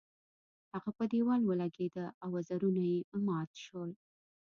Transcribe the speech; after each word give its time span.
هغه 0.73 0.89
په 0.97 1.03
دیوال 1.11 1.41
ولګیده 1.45 2.05
او 2.23 2.29
وزرونه 2.37 2.81
یې 2.91 2.99
مات 3.25 3.51
شول. 3.63 3.91